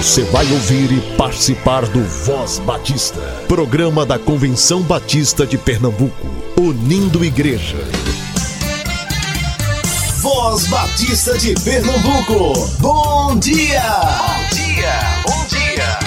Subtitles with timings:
[0.00, 6.26] Você vai ouvir e participar do Voz Batista, programa da Convenção Batista de Pernambuco,
[6.58, 7.76] unindo igreja.
[10.22, 13.82] Voz Batista de Pernambuco, bom dia!
[13.82, 15.98] Bom dia, bom dia!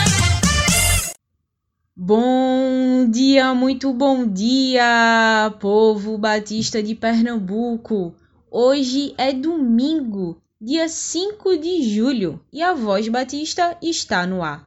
[1.95, 8.15] Bom dia, muito bom dia, povo batista de Pernambuco.
[8.49, 14.65] Hoje é domingo, dia 5 de julho, e a Voz Batista está no ar.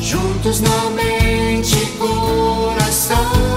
[0.00, 3.51] juntos na mente e coração.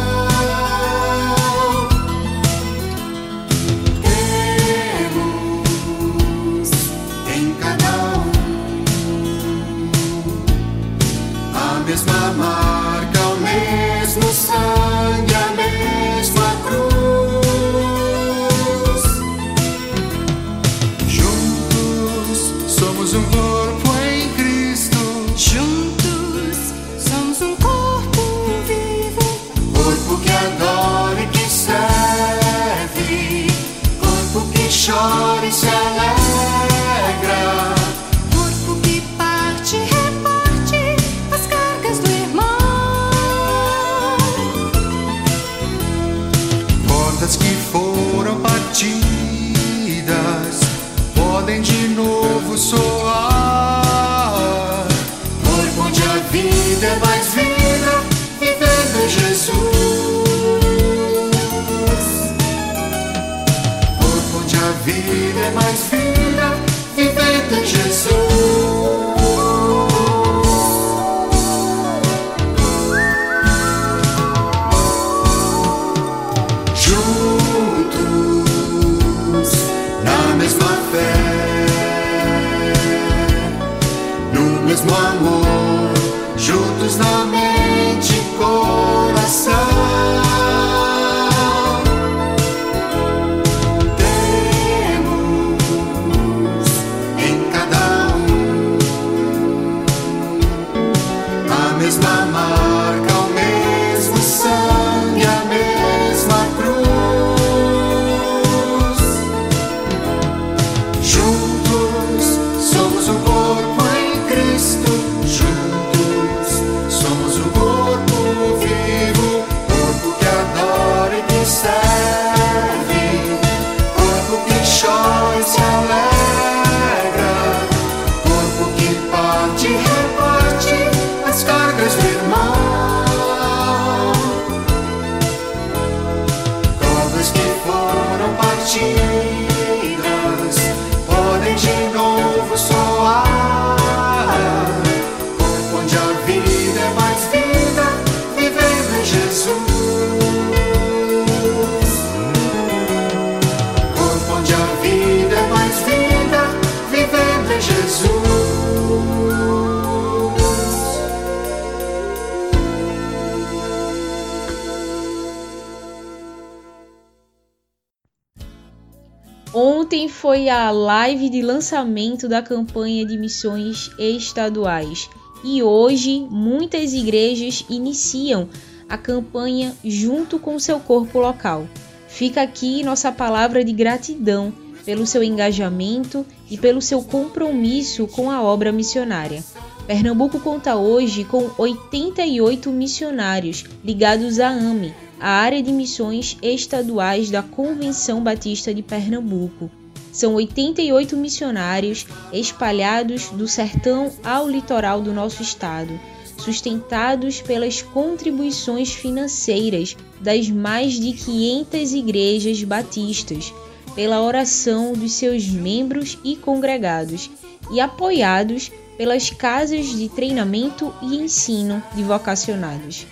[170.36, 175.10] Foi a live de lançamento da campanha de missões estaduais
[175.42, 178.50] e hoje muitas igrejas iniciam
[178.90, 181.66] a campanha junto com seu corpo local.
[182.10, 184.52] Fica aqui nossa palavra de gratidão
[184.84, 189.42] pelo seu engajamento e pelo seu compromisso com a obra missionária.
[189.88, 197.42] Pernambuco conta hoje com 88 missionários ligados à AME, a área de missões estaduais da
[197.42, 199.72] Convenção Batista de Pernambuco.
[200.16, 206.00] São 88 missionários espalhados do sertão ao litoral do nosso estado,
[206.38, 213.54] sustentados pelas contribuições financeiras das mais de 500 igrejas batistas,
[213.94, 217.30] pela oração dos seus membros e congregados
[217.70, 223.06] e apoiados pelas casas de treinamento e ensino de vocacionados.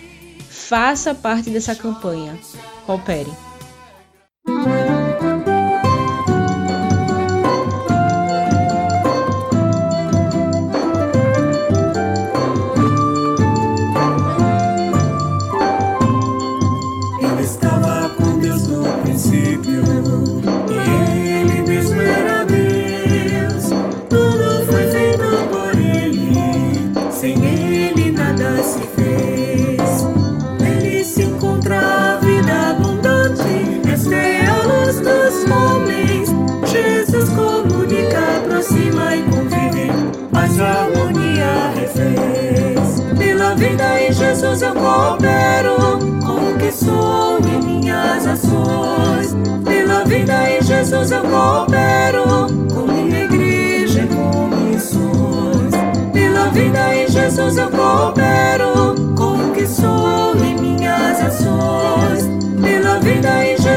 [0.48, 2.38] Faça parte dessa campanha.
[2.86, 3.30] Coopere.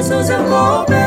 [0.08, 1.07] Vida em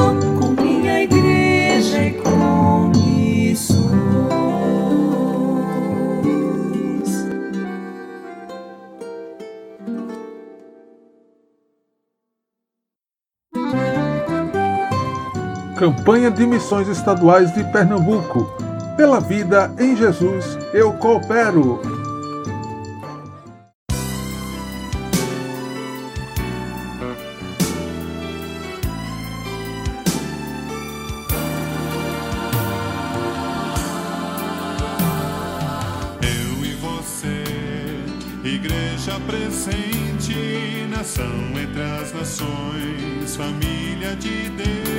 [15.81, 18.55] Campanha de Missões Estaduais de Pernambuco.
[18.95, 21.81] Pela vida em Jesus, eu coopero.
[36.21, 37.43] Eu e você,
[38.43, 41.25] igreja presente, nação
[41.59, 44.90] entre as nações, família de Deus,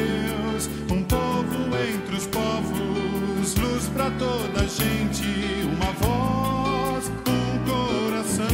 [4.03, 5.25] para toda gente,
[5.65, 8.47] uma voz, um coração,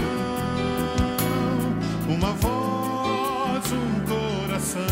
[2.07, 4.83] uma voz, um coração.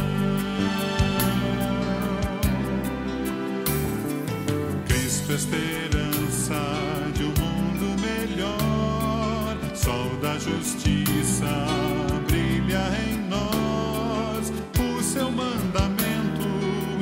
[4.88, 6.54] Cristo, esperança
[7.14, 11.66] de um mundo melhor, sol da justiça
[12.26, 14.50] brilha em nós.
[14.80, 16.48] O seu mandamento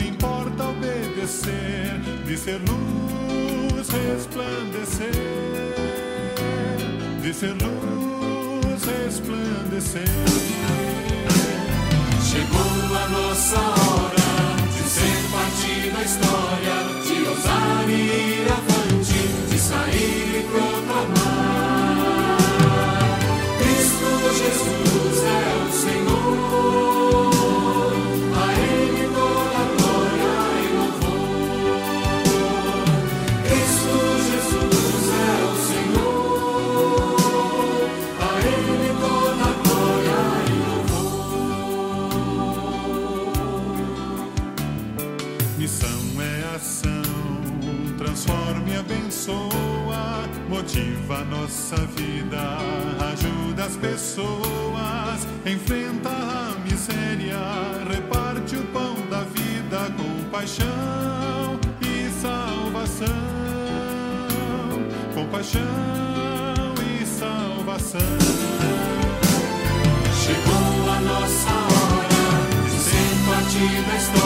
[0.04, 2.83] importa obedecer, de ser luz
[7.34, 10.04] ser luz resplandecer.
[12.22, 18.33] Chegou a nossa hora de ser parte da história, de ousar e
[49.24, 52.58] abençoa, motiva nossa vida,
[53.12, 57.38] ajuda as pessoas, enfrenta a miséria,
[57.90, 63.06] reparte o pão da vida com paixão e salvação,
[65.14, 65.62] com paixão
[67.06, 68.00] salvação.
[70.22, 72.24] Chegou a nossa hora
[72.64, 74.23] de ser parte da história,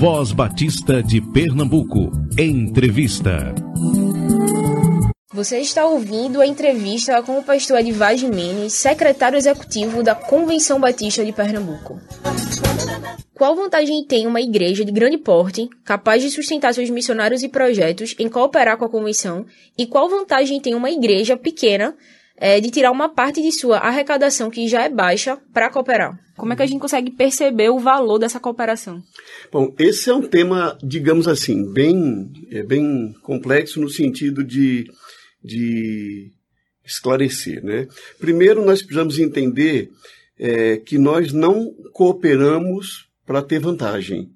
[0.00, 2.10] Voz Batista de Pernambuco.
[2.38, 3.54] Entrevista.
[5.30, 11.22] Você está ouvindo a entrevista com o pastor Edivar Jimenez, secretário executivo da Convenção Batista
[11.22, 12.00] de Pernambuco.
[13.34, 18.14] Qual vantagem tem uma igreja de grande porte, capaz de sustentar seus missionários e projetos
[18.18, 19.44] em cooperar com a convenção?
[19.76, 21.94] E qual vantagem tem uma igreja pequena
[22.40, 26.18] eh, de tirar uma parte de sua arrecadação, que já é baixa, para cooperar?
[26.36, 29.02] Como é que a gente consegue perceber o valor dessa cooperação?
[29.52, 34.90] Bom, esse é um tema, digamos assim, bem, é bem complexo no sentido de,
[35.44, 36.32] de
[36.82, 37.62] esclarecer.
[37.62, 37.86] Né?
[38.18, 39.90] Primeiro, nós precisamos entender
[40.38, 44.30] é, que nós não cooperamos para ter vantagem.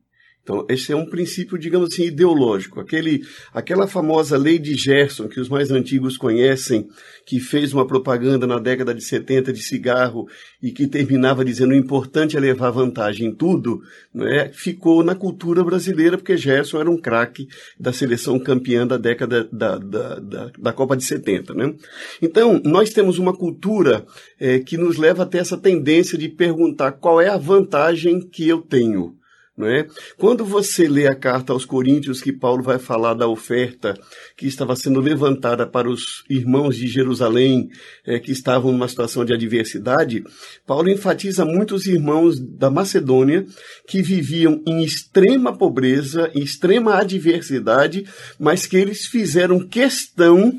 [0.45, 2.79] Então, esse é um princípio, digamos assim, ideológico.
[2.79, 3.23] Aquele,
[3.53, 6.87] aquela famosa lei de Gerson, que os mais antigos conhecem,
[7.25, 10.29] que fez uma propaganda na década de 70 de cigarro
[10.63, 13.81] e que terminava dizendo o importante é levar vantagem em tudo,
[14.15, 17.49] né, ficou na cultura brasileira, porque Gerson era um craque
[17.81, 21.55] da seleção campeã da década da, da, da, da Copa de 70.
[21.55, 21.75] Né?
[22.21, 24.05] Então, nós temos uma cultura
[24.39, 28.47] eh, que nos leva a ter essa tendência de perguntar qual é a vantagem que
[28.47, 29.17] eu tenho.
[29.57, 29.87] Não é?
[30.19, 33.95] Quando você lê a carta aos Coríntios, que Paulo vai falar da oferta
[34.37, 37.69] que estava sendo levantada para os irmãos de Jerusalém
[38.05, 40.25] eh, que estavam numa situação de adversidade,
[40.67, 43.47] Paulo enfatiza muitos irmãos da Macedônia
[43.87, 48.05] que viviam em extrema pobreza, em extrema adversidade,
[48.41, 50.53] mas que eles fizeram questão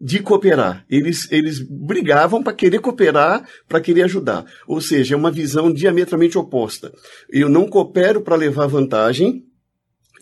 [0.00, 0.84] de cooperar.
[0.90, 4.44] Eles, eles brigavam para querer cooperar, para querer ajudar.
[4.66, 6.92] Ou seja, é uma visão diametralmente oposta.
[7.30, 9.42] Eu não coopero para levar vantagem,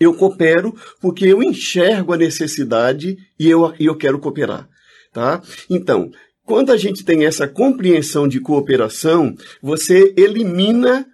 [0.01, 4.69] eu coopero porque eu enxergo a necessidade e eu, eu quero cooperar.
[5.13, 5.41] Tá?
[5.71, 6.11] Então,
[6.45, 11.07] quando a gente tem essa compreensão de cooperação, você elimina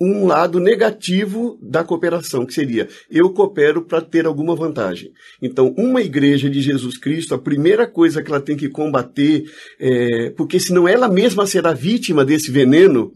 [0.00, 5.12] um lado negativo da cooperação, que seria eu coopero para ter alguma vantagem.
[5.42, 9.44] Então, uma igreja de Jesus Cristo, a primeira coisa que ela tem que combater,
[9.78, 13.12] é, porque senão ela mesma será vítima desse veneno,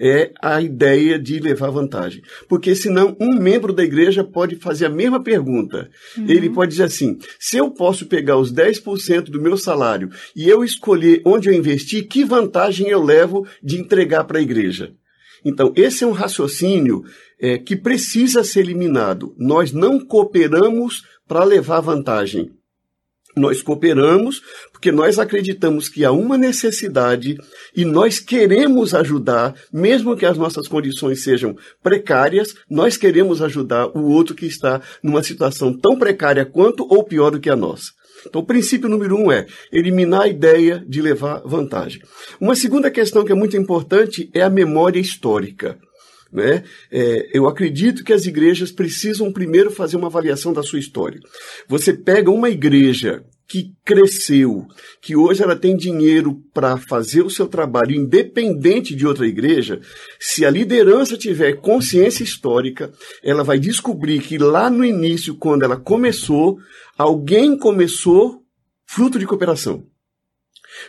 [0.00, 2.22] é a ideia de levar vantagem.
[2.48, 5.90] Porque senão um membro da igreja pode fazer a mesma pergunta.
[6.26, 10.64] Ele pode dizer assim: se eu posso pegar os 10% do meu salário e eu
[10.64, 14.94] escolher onde eu investir, que vantagem eu levo de entregar para a igreja?
[15.44, 17.04] Então, esse é um raciocínio
[17.40, 19.34] é, que precisa ser eliminado.
[19.38, 22.50] Nós não cooperamos para levar vantagem.
[23.36, 24.42] Nós cooperamos
[24.72, 27.36] porque nós acreditamos que há uma necessidade
[27.76, 34.08] e nós queremos ajudar, mesmo que as nossas condições sejam precárias, nós queremos ajudar o
[34.10, 37.92] outro que está numa situação tão precária quanto ou pior do que a nossa.
[38.26, 42.02] Então, o princípio número um é eliminar a ideia de levar vantagem.
[42.40, 45.78] Uma segunda questão que é muito importante é a memória histórica.
[46.32, 46.62] Né?
[46.92, 51.20] É, eu acredito que as igrejas precisam primeiro fazer uma avaliação da sua história.
[51.68, 54.64] Você pega uma igreja que cresceu,
[55.02, 59.80] que hoje ela tem dinheiro para fazer o seu trabalho independente de outra igreja,
[60.20, 62.92] se a liderança tiver consciência histórica,
[63.24, 66.58] ela vai descobrir que lá no início, quando ela começou,
[66.96, 68.40] alguém começou
[68.86, 69.89] fruto de cooperação.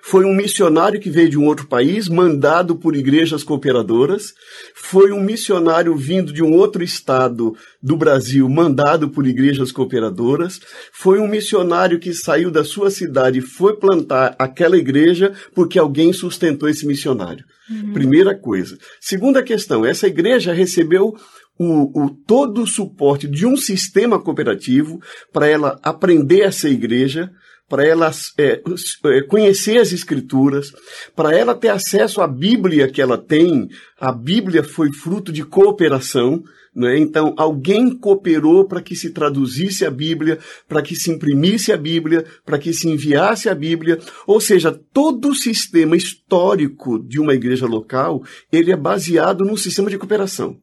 [0.02, 4.34] Foi um missionário que veio de um outro país, mandado por igrejas cooperadoras.
[4.76, 10.60] Foi um missionário vindo de um outro estado do Brasil, mandado por igrejas cooperadoras.
[10.94, 16.14] Foi um missionário que saiu da sua cidade e foi plantar aquela igreja porque alguém
[16.14, 17.46] sustentou esse missionário.
[17.94, 18.78] Primeira coisa.
[19.00, 21.16] Segunda questão, essa igreja recebeu
[21.62, 25.00] o, o, todo o suporte de um sistema cooperativo
[25.32, 27.30] para ela aprender a ser igreja,
[27.70, 28.62] para ela é,
[29.06, 30.74] é, conhecer as escrituras,
[31.16, 33.70] para ela ter acesso à Bíblia que ela tem.
[34.00, 36.44] A Bíblia foi fruto de cooperação.
[36.76, 36.98] Né?
[36.98, 42.26] Então, alguém cooperou para que se traduzisse a Bíblia, para que se imprimisse a Bíblia,
[42.44, 44.00] para que se enviasse a Bíblia.
[44.26, 49.92] Ou seja, todo o sistema histórico de uma igreja local, ele é baseado num sistema
[49.92, 50.58] de cooperação.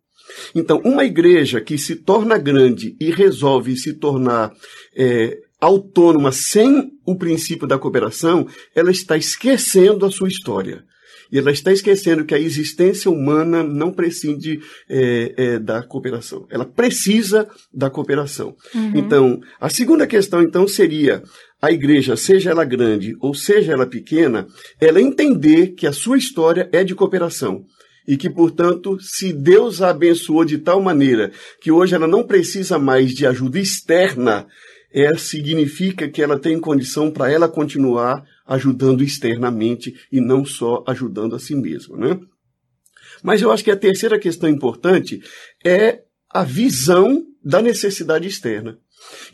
[0.54, 4.52] Então, uma igreja que se torna grande e resolve se tornar
[4.96, 10.84] é, autônoma sem o princípio da cooperação, ela está esquecendo a sua história.
[11.30, 16.46] E ela está esquecendo que a existência humana não prescinde é, é, da cooperação.
[16.50, 18.56] Ela precisa da cooperação.
[18.74, 18.92] Uhum.
[18.94, 21.22] Então, a segunda questão, então, seria
[21.60, 24.46] a igreja, seja ela grande ou seja ela pequena,
[24.80, 27.64] ela entender que a sua história é de cooperação.
[28.08, 32.78] E que, portanto, se Deus a abençoou de tal maneira que hoje ela não precisa
[32.78, 34.46] mais de ajuda externa,
[34.90, 41.36] é, significa que ela tem condição para ela continuar ajudando externamente e não só ajudando
[41.36, 42.18] a si mesma, né?
[43.22, 45.20] Mas eu acho que a terceira questão importante
[45.62, 46.00] é
[46.30, 48.78] a visão da necessidade externa.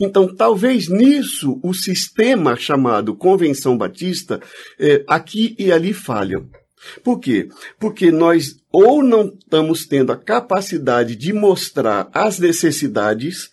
[0.01, 4.41] Então, talvez nisso o sistema chamado Convenção Batista
[4.81, 6.49] eh, aqui e ali falham.
[7.03, 7.49] Por quê?
[7.79, 13.51] Porque nós ou não estamos tendo a capacidade de mostrar as necessidades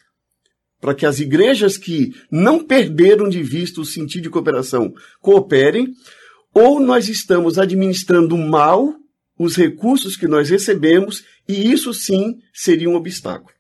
[0.79, 5.93] para que as igrejas que não perderam de vista o sentido de cooperação cooperem,
[6.53, 8.93] ou nós estamos administrando mal
[9.37, 13.53] os recursos que nós recebemos, e isso sim seria um obstáculo.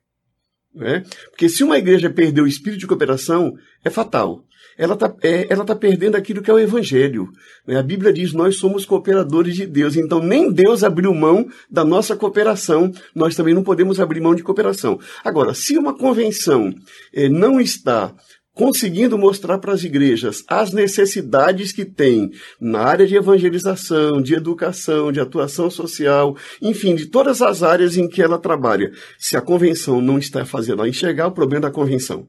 [0.73, 1.03] Né?
[1.29, 4.43] Porque se uma igreja perder o espírito de cooperação, é fatal.
[4.77, 7.29] Ela está é, ela tá perdendo aquilo que é o evangelho.
[7.67, 7.77] né?
[7.77, 9.95] A Bíblia diz: nós somos cooperadores de Deus.
[9.95, 14.43] Então, nem Deus abriu mão da nossa cooperação, nós também não podemos abrir mão de
[14.43, 14.99] cooperação.
[15.23, 16.73] Agora, se uma convenção
[17.13, 18.13] eh, não está
[18.53, 25.11] conseguindo mostrar para as igrejas as necessidades que tem na área de evangelização, de educação,
[25.11, 28.91] de atuação social, enfim, de todas as áreas em que ela trabalha.
[29.17, 32.27] Se a convenção não está fazendo ela enxergar o problema da convenção,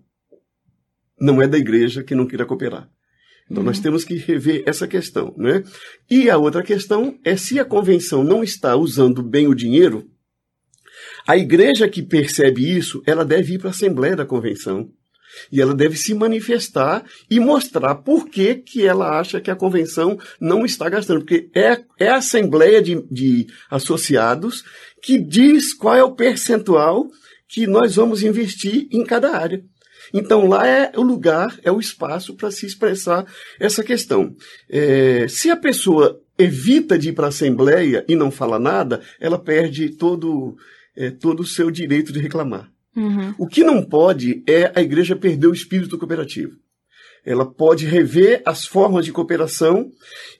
[1.23, 2.89] não é da igreja que não queira cooperar.
[3.49, 5.63] Então nós temos que rever essa questão, né?
[6.11, 10.09] E a outra questão é se a convenção não está usando bem o dinheiro,
[11.27, 14.91] a igreja que percebe isso, ela deve ir para a assembleia da convenção.
[15.51, 20.19] E ela deve se manifestar e mostrar por que, que ela acha que a convenção
[20.39, 21.21] não está gastando.
[21.21, 24.63] Porque é, é a assembleia de, de associados
[25.03, 27.07] que diz qual é o percentual
[27.49, 29.63] que nós vamos investir em cada área.
[30.13, 33.27] Então lá é o lugar, é o espaço para se expressar
[33.59, 34.35] essa questão.
[34.69, 39.39] É, se a pessoa evita de ir para a assembleia e não fala nada, ela
[39.39, 40.57] perde todo,
[40.97, 42.71] é, todo o seu direito de reclamar.
[42.95, 43.35] Uhum.
[43.39, 46.53] O que não pode é a igreja perder o espírito cooperativo.
[47.25, 49.91] Ela pode rever as formas de cooperação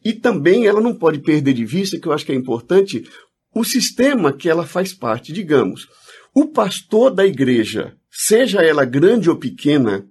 [0.05, 3.09] e também ela não pode perder de vista, que eu acho que é importante,
[3.55, 5.33] o sistema que ela faz parte.
[5.33, 5.87] Digamos,
[6.35, 10.05] o pastor da igreja, seja ela grande ou pequena,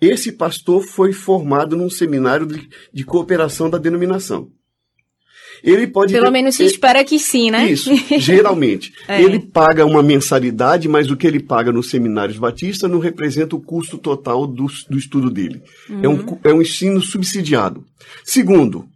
[0.00, 4.50] esse pastor foi formado num seminário de, de cooperação da denominação.
[5.62, 7.68] Ele pode Pelo ter- menos se ele- espera que sim, né?
[7.70, 8.92] isso, geralmente.
[9.08, 9.20] É.
[9.20, 13.60] Ele paga uma mensalidade, mas o que ele paga nos seminários batistas não representa o
[13.60, 15.60] custo total do, do estudo dele.
[16.00, 17.84] É, um, cu- é um ensino subsidiado.
[18.24, 18.88] Segundo,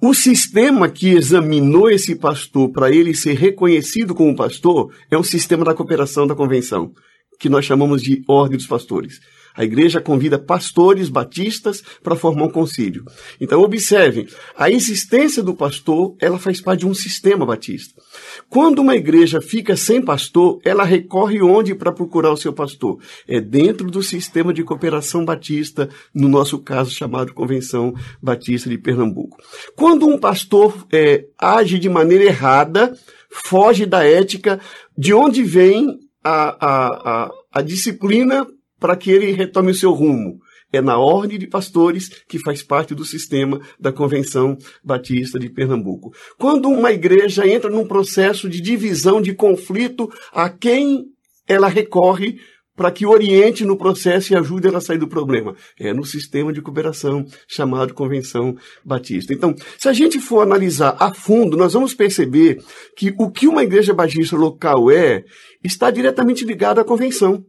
[0.00, 5.64] o sistema que examinou esse pastor para ele ser reconhecido como pastor é um sistema
[5.64, 6.92] da cooperação da convenção,
[7.38, 9.20] que nós chamamos de Ordem dos Pastores.
[9.56, 13.04] A igreja convida pastores batistas para formar um concílio.
[13.40, 18.00] Então, observem, a existência do pastor, ela faz parte de um sistema batista.
[18.48, 23.00] Quando uma igreja fica sem pastor, ela recorre onde para procurar o seu pastor?
[23.26, 29.38] É dentro do sistema de cooperação batista, no nosso caso chamado Convenção Batista de Pernambuco.
[29.74, 32.96] Quando um pastor é, age de maneira errada,
[33.30, 34.60] foge da ética,
[34.96, 36.86] de onde vem a, a,
[37.26, 38.46] a, a disciplina
[38.78, 40.38] para que ele retome o seu rumo?
[40.72, 46.12] É na ordem de pastores que faz parte do sistema da Convenção Batista de Pernambuco.
[46.38, 51.04] Quando uma igreja entra num processo de divisão, de conflito, a quem
[51.46, 52.38] ela recorre
[52.76, 55.56] para que oriente no processo e ajude ela a sair do problema?
[55.80, 59.32] É no sistema de cooperação chamado Convenção Batista.
[59.32, 62.62] Então, se a gente for analisar a fundo, nós vamos perceber
[62.94, 65.24] que o que uma igreja batista local é
[65.64, 67.42] está diretamente ligado à convenção.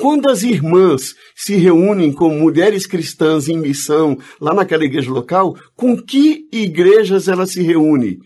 [0.00, 5.96] Quando as irmãs se reúnem como mulheres cristãs em missão lá naquela igreja local, com
[5.96, 8.18] que igrejas elas se reúnem?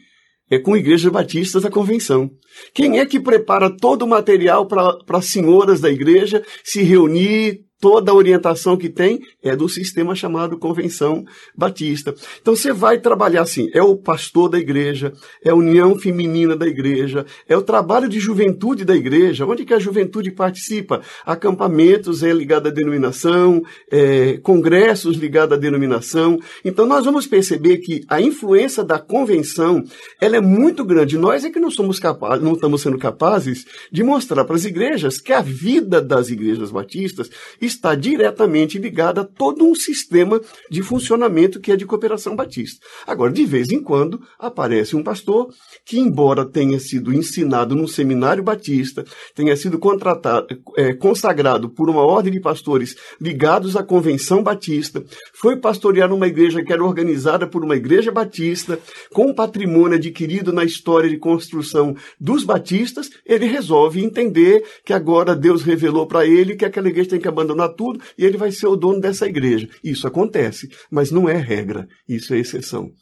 [0.51, 2.31] É com igrejas batistas da convenção.
[2.75, 8.11] Quem é que prepara todo o material para as senhoras da igreja se reunir, toda
[8.11, 11.25] a orientação que tem é do sistema chamado Convenção
[11.57, 12.15] Batista.
[12.41, 15.13] Então você vai trabalhar assim, é o pastor da igreja,
[15.45, 19.75] é a união feminina da igreja, é o trabalho de juventude da igreja, onde que
[19.75, 21.03] a juventude participa?
[21.25, 26.39] Acampamentos é ligado à denominação, é, congressos ligados à denominação.
[26.65, 29.85] Então nós vamos perceber que a influência da convenção,
[30.21, 31.17] ela é muito grande.
[31.17, 35.19] Nós é que não somos capazes, não estamos sendo capazes de mostrar para as igrejas
[35.19, 37.31] que a vida das igrejas batistas
[37.69, 42.85] está diretamente ligada a todo um sistema de funcionamento que é de cooperação batista.
[43.07, 45.55] Agora, de vez em quando, aparece um pastor
[45.89, 50.47] que, embora tenha sido ensinado num seminário batista, tenha sido contratado,
[50.77, 56.63] é, consagrado por uma ordem de pastores ligados à convenção batista, foi pastorear numa igreja
[56.63, 58.79] que era organizada por uma igreja batista,
[59.15, 65.63] com patrimônio adquirido na história de construção dos batistas, ele resolve entender que agora Deus
[65.63, 68.77] revelou para ele que aquela igreja tem que abandonar tudo e ele vai ser o
[68.77, 69.67] dono dessa igreja.
[69.83, 72.93] Isso acontece, mas não é regra, isso é exceção.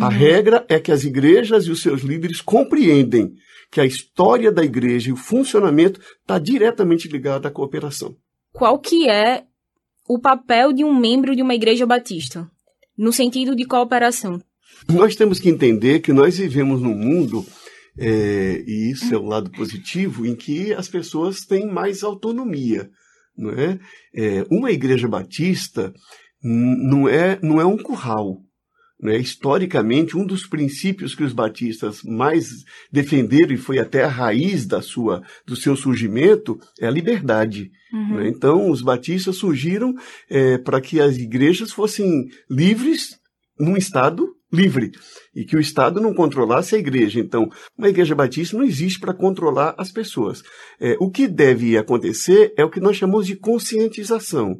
[0.00, 3.34] A regra é que as igrejas e os seus líderes compreendem
[3.70, 8.14] que a história da igreja e o funcionamento está diretamente ligado à cooperação.
[8.52, 9.44] Qual que é
[10.06, 12.48] o papel de um membro de uma igreja batista?
[12.96, 14.40] No sentido de cooperação.
[14.88, 17.44] Nós temos que entender que nós vivemos num mundo,
[17.98, 22.90] é, e isso é o lado positivo, em que as pessoas têm mais autonomia.
[23.36, 23.78] Não é?
[24.14, 25.94] É, uma igreja batista
[26.42, 28.38] não é, não é um curral.
[29.02, 29.18] Né?
[29.18, 32.46] Historicamente, um dos princípios que os batistas mais
[32.90, 37.70] defenderam, e foi até a raiz da sua, do seu surgimento, é a liberdade.
[38.16, 38.28] né?
[38.28, 39.92] Então, os batistas surgiram
[40.30, 43.20] é, para que as igrejas fossem livres
[43.58, 44.90] num Estado livre
[45.34, 47.18] e que o Estado não controlasse a igreja.
[47.18, 50.42] Então, uma igreja batista não existe para controlar as pessoas.
[50.78, 54.54] É, o que deve acontecer é o que nós chamamos de conscientização.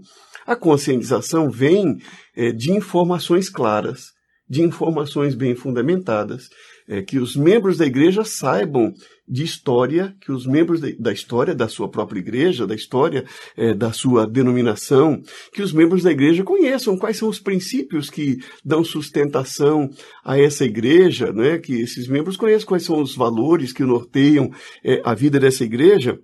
[0.46, 1.98] A conscientização vem
[2.35, 4.07] é, de informações claras,
[4.53, 6.51] de informações bem fundamentadas,
[6.87, 8.93] é, que os membros da igreja saibam
[9.27, 13.25] de história, que os membros da, da história da sua própria igreja, da história
[13.57, 15.23] é, da sua denominação,
[15.55, 19.88] que os membros da igreja conheçam quais são os princípios que dão sustentação
[20.23, 21.57] a essa igreja, né?
[21.57, 24.51] que esses membros conheçam quais são os valores que norteiam
[24.85, 26.21] é, a vida dessa igreja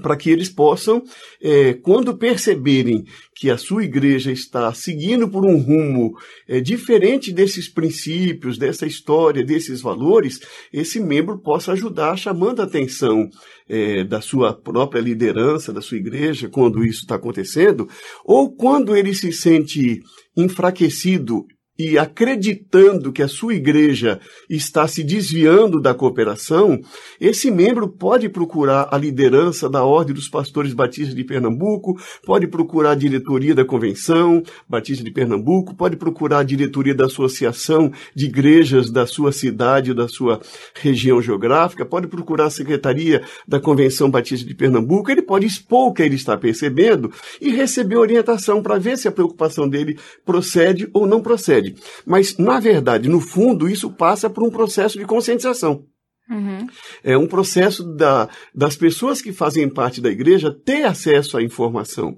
[0.00, 1.02] para que eles possam,
[1.40, 6.16] eh, quando perceberem que a sua igreja está seguindo por um rumo
[6.48, 10.40] eh, diferente desses princípios, dessa história, desses valores,
[10.72, 13.28] esse membro possa ajudar chamando a atenção
[13.68, 17.88] eh, da sua própria liderança, da sua igreja, quando isso está acontecendo,
[18.24, 20.00] ou quando ele se sente
[20.36, 21.44] enfraquecido
[21.78, 26.78] e acreditando que a sua igreja está se desviando da cooperação,
[27.18, 32.90] esse membro pode procurar a liderança da Ordem dos Pastores Batistas de Pernambuco, pode procurar
[32.90, 38.90] a diretoria da Convenção Batista de Pernambuco, pode procurar a diretoria da Associação de Igrejas
[38.90, 40.40] da sua cidade, da sua
[40.74, 45.92] região geográfica, pode procurar a secretaria da Convenção Batista de Pernambuco, ele pode expor o
[45.92, 51.06] que ele está percebendo e receber orientação para ver se a preocupação dele procede ou
[51.06, 51.61] não procede.
[52.06, 55.84] Mas, na verdade, no fundo, isso passa por um processo de conscientização.
[57.04, 62.16] É um processo da, das pessoas que fazem parte da igreja ter acesso à informação.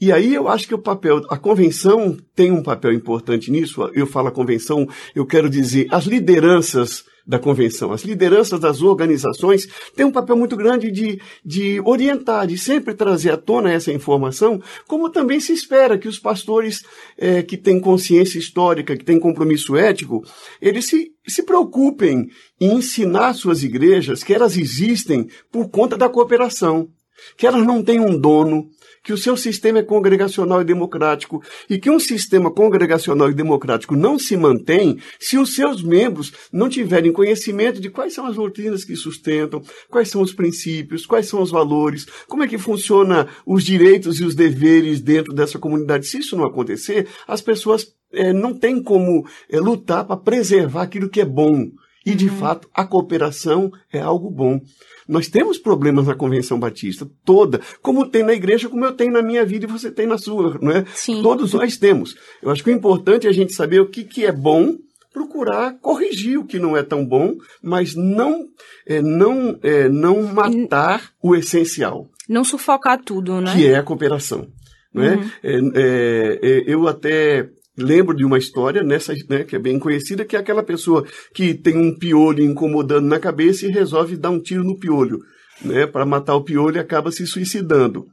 [0.00, 3.90] E aí eu acho que o papel, a convenção tem um papel importante nisso.
[3.94, 9.66] Eu falo a convenção, eu quero dizer as lideranças da convenção, as lideranças das organizações
[9.96, 14.62] têm um papel muito grande de, de orientar, de sempre trazer à tona essa informação,
[14.86, 16.84] como também se espera que os pastores
[17.18, 20.22] eh, que têm consciência histórica, que têm compromisso ético,
[20.62, 22.28] eles se, se preocupem
[22.60, 26.88] em ensinar suas igrejas que elas existem por conta da cooperação,
[27.36, 28.68] que elas não têm um dono,
[29.06, 31.40] que o seu sistema é congregacional e democrático
[31.70, 36.68] e que um sistema congregacional e democrático não se mantém se os seus membros não
[36.68, 41.40] tiverem conhecimento de quais são as doutrinas que sustentam, quais são os princípios, quais são
[41.40, 46.08] os valores, como é que funciona os direitos e os deveres dentro dessa comunidade.
[46.08, 51.08] Se isso não acontecer, as pessoas eh, não têm como eh, lutar para preservar aquilo
[51.08, 51.70] que é bom.
[52.04, 54.60] E, de fato, a cooperação é algo bom.
[55.08, 59.22] Nós temos problemas na Convenção Batista, toda, como tem na igreja, como eu tenho na
[59.22, 60.84] minha vida e você tem na sua, não é?
[60.94, 61.22] Sim.
[61.22, 62.16] Todos nós temos.
[62.42, 64.76] Eu acho que o importante é a gente saber o que, que é bom,
[65.12, 68.44] procurar corrigir o que não é tão bom, mas não,
[68.86, 73.54] é, não, é, não matar o essencial Não sufocar tudo, né?
[73.54, 74.46] que é a cooperação.
[74.92, 75.18] Não é?
[75.42, 80.24] É, é, é, eu até lembro de uma história nessa, né, que é bem conhecida,
[80.24, 84.40] que é aquela pessoa que tem um piolho incomodando na cabeça e resolve dar um
[84.40, 85.18] tiro no piolho,
[85.64, 88.06] né, para matar o piolho e acaba se suicidando.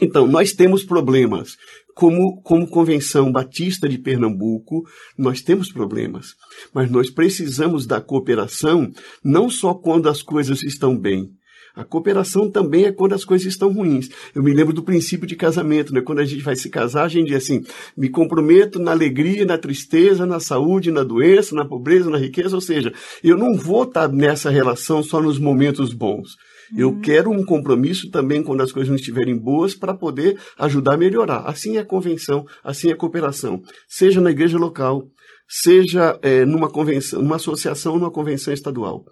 [0.00, 1.56] Então, nós temos problemas.
[1.94, 4.82] Como, como Convenção Batista de Pernambuco,
[5.16, 6.34] nós temos problemas.
[6.74, 8.90] Mas nós precisamos da cooperação
[9.24, 11.30] não só quando as coisas estão bem,
[11.76, 14.08] a cooperação também é quando as coisas estão ruins.
[14.34, 16.00] Eu me lembro do princípio de casamento, né?
[16.00, 17.62] Quando a gente vai se casar, a gente diz assim:
[17.94, 22.54] me comprometo na alegria, na tristeza, na saúde, na doença, na pobreza, na riqueza.
[22.54, 26.30] Ou seja, eu não vou estar nessa relação só nos momentos bons.
[26.74, 30.96] Eu quero um compromisso também quando as coisas não estiverem boas para poder ajudar a
[30.96, 31.42] melhorar.
[31.46, 33.60] Assim é a convenção, assim é a cooperação.
[33.86, 35.06] Seja na igreja local,
[35.46, 39.04] seja é, numa convenção, numa associação, numa convenção estadual.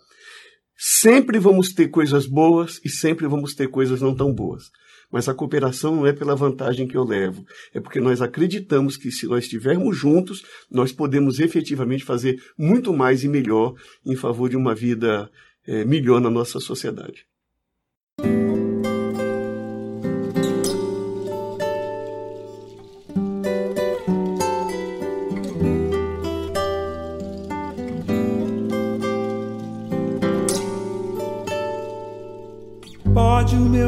[0.76, 4.70] Sempre vamos ter coisas boas e sempre vamos ter coisas não tão boas.
[5.10, 9.12] Mas a cooperação não é pela vantagem que eu levo, é porque nós acreditamos que
[9.12, 14.56] se nós estivermos juntos, nós podemos efetivamente fazer muito mais e melhor em favor de
[14.56, 15.30] uma vida
[15.66, 17.26] é, melhor na nossa sociedade.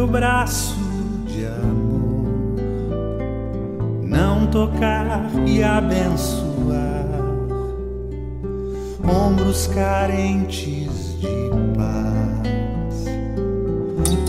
[0.06, 0.76] Braço
[1.26, 2.26] de amor
[4.02, 6.46] não tocar e abençoar
[9.04, 13.04] ombros carentes de paz,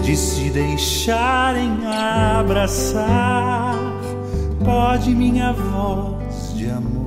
[0.04, 1.78] de se deixarem
[2.40, 3.76] abraçar.
[4.64, 6.98] Pode minha voz de amor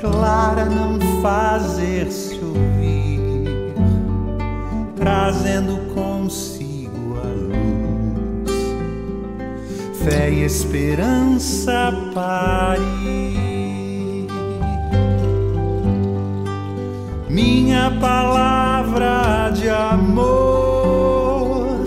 [0.00, 3.20] clara não fazer-se ouvir
[4.96, 5.78] trazendo
[6.24, 8.50] consigo a luz,
[10.02, 14.26] fé e esperança parir.
[17.28, 21.84] Minha palavra de amor,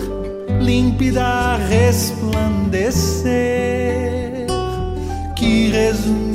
[0.60, 4.46] límpida resplandecer,
[5.34, 6.27] que resumiu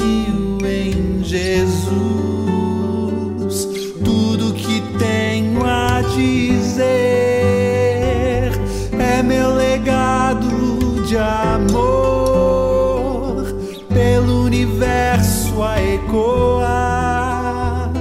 [11.53, 13.45] amor
[13.93, 17.91] pelo universo a ecoar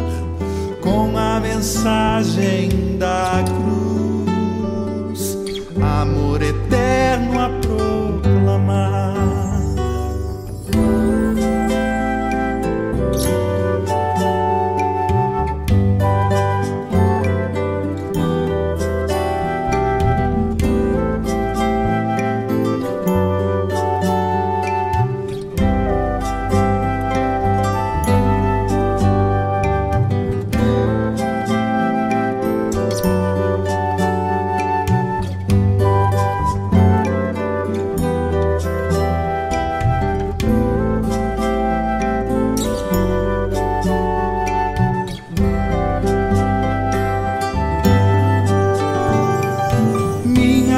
[0.81, 2.92] com a mensagem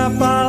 [0.05, 0.44] Minha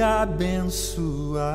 [0.00, 1.46] abençoar.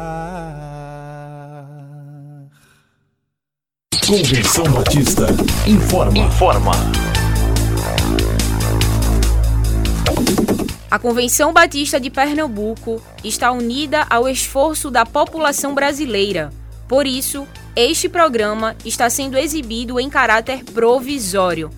[4.06, 5.28] Convenção Batista
[5.68, 6.18] informa.
[6.18, 6.72] Informa.
[10.90, 16.52] A Convenção Batista de Pernambuco está unida ao esforço da população brasileira.
[16.86, 21.70] Por isso, este programa está sendo exibido em caráter provisório.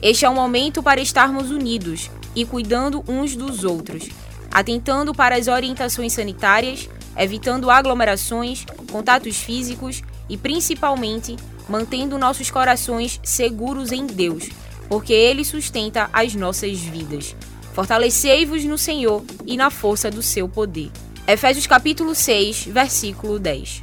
[0.00, 4.08] Este é o momento para estarmos unidos e cuidando uns dos outros,
[4.52, 11.36] atentando para as orientações sanitárias, evitando aglomerações, contatos físicos e, principalmente,
[11.68, 14.48] mantendo nossos corações seguros em Deus,
[14.88, 17.34] porque Ele sustenta as nossas vidas.
[17.72, 20.90] Fortalecei-vos no Senhor e na força do seu poder.
[21.26, 23.82] Efésios capítulo 6, versículo 10.